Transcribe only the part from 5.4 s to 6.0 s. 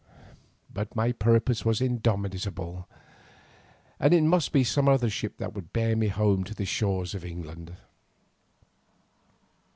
would bear